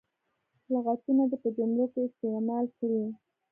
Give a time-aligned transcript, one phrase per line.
[0.73, 3.03] لغتونه دې په جملو کې استعمال کړي.